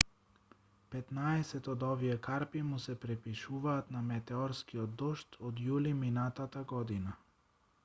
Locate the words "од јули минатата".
5.51-6.67